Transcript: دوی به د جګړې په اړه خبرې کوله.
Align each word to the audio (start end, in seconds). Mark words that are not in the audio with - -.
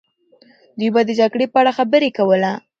دوی 0.77 0.89
به 0.93 1.01
د 1.07 1.11
جګړې 1.19 1.45
په 1.53 1.57
اړه 1.61 1.71
خبرې 1.77 2.09
کوله. 2.17 2.51